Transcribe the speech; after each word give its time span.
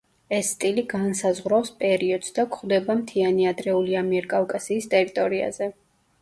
ეს 0.35 0.47
სტილი 0.51 0.83
განსაზღვრავს 0.93 1.69
პერიოდს 1.83 2.33
და 2.37 2.45
გვხვდება 2.55 2.95
მთიანი 3.03 3.47
ადრეული 3.51 3.99
ამიერკავკასიის 4.01 4.91
ტერიტორიებზე. 4.97 5.71